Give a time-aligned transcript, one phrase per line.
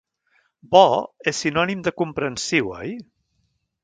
[0.75, 0.79] Bo
[1.31, 2.95] és sinònim de comprensiu, oi?